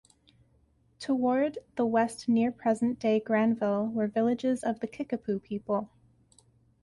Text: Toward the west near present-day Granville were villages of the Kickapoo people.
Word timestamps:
Toward 0.97 1.59
the 1.75 1.85
west 1.85 2.27
near 2.27 2.51
present-day 2.51 3.19
Granville 3.19 3.85
were 3.89 4.07
villages 4.07 4.63
of 4.63 4.79
the 4.79 4.87
Kickapoo 4.87 5.37
people. 5.39 5.91